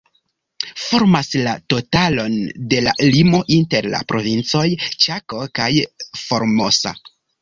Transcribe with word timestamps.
Formas 0.83 1.27
la 1.47 1.51
totalon 1.73 2.37
de 2.73 2.79
la 2.87 2.95
limo 3.17 3.41
inter 3.57 3.89
la 3.91 3.99
Provincoj 4.13 4.65
Ĉako 5.07 5.41
kaj 5.61 5.69
Formosa. 6.23 6.95